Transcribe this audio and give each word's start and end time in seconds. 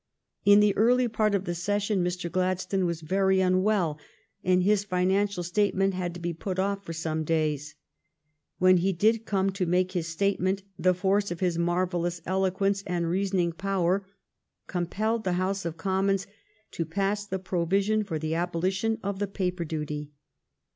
In 0.45 0.61
the 0.61 0.75
early 0.77 1.07
part 1.07 1.35
of 1.35 1.45
the 1.45 1.53
session 1.53 2.03
Mr. 2.03 2.27
Gladstone 2.27 2.87
was 2.87 3.01
very 3.01 3.39
unwell, 3.39 3.99
and 4.43 4.63
his 4.63 4.83
financial 4.83 5.43
statement 5.43 5.93
had 5.93 6.15
to 6.15 6.19
be 6.19 6.33
put 6.33 6.57
off 6.57 6.83
for 6.83 6.91
some 6.91 7.23
days. 7.23 7.75
When 8.57 8.77
he 8.77 8.93
did 8.93 9.27
come 9.27 9.51
to 9.51 9.67
make 9.67 9.91
his 9.91 10.07
statement, 10.07 10.63
the 10.79 10.95
force 10.95 11.29
of 11.29 11.39
his 11.39 11.59
marvellous 11.59 12.19
eloquence 12.25 12.81
and 12.87 13.07
reason 13.11 13.37
ing 13.41 13.51
power 13.51 14.03
compelled 14.65 15.23
the 15.23 15.33
House 15.33 15.65
of 15.65 15.77
Commons 15.77 16.25
to 16.71 16.83
pass 16.83 17.27
the 17.27 17.37
provision 17.37 18.03
for 18.03 18.17
the 18.17 18.33
abolition 18.33 18.97
of 19.03 19.19
the 19.19 19.27
paper 19.27 19.65
duty. 19.65 20.09